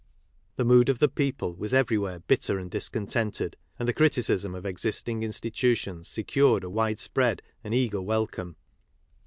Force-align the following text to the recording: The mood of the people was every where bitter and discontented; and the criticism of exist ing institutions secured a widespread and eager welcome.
The 0.55 0.65
mood 0.65 0.89
of 0.89 0.97
the 0.97 1.07
people 1.07 1.53
was 1.53 1.75
every 1.75 1.95
where 1.99 2.17
bitter 2.21 2.57
and 2.57 2.71
discontented; 2.71 3.55
and 3.77 3.87
the 3.87 3.93
criticism 3.93 4.55
of 4.55 4.65
exist 4.65 5.07
ing 5.07 5.21
institutions 5.21 6.07
secured 6.07 6.63
a 6.63 6.71
widespread 6.71 7.43
and 7.63 7.71
eager 7.71 8.01
welcome. 8.01 8.55